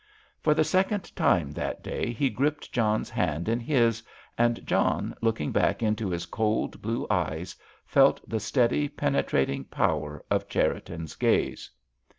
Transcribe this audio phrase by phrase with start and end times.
[0.41, 4.01] For the second time that day he gripped John's hand in his,
[4.35, 10.49] and John, looking back into his cold blue eyes, felt the steady, penetrating power of
[10.49, 11.69] Cherriton's gaze.